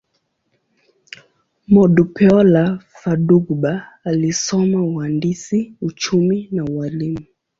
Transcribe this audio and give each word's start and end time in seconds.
Modupeola 1.67 2.77
Fadugba 2.99 3.87
alisoma 4.03 4.83
uhandisi, 4.83 5.73
uchumi, 5.81 6.47
na 6.51 6.63
ualimu. 6.63 7.25